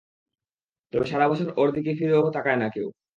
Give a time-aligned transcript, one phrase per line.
[0.93, 2.87] তবে সারাবছর ওর দিক ফিরেও তাকায় না কেউ।